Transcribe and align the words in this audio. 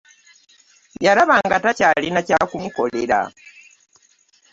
Yalaba 1.05 1.35
nga 1.45 1.57
takyalina 1.63 2.19
kyakumukolera. 2.27 3.19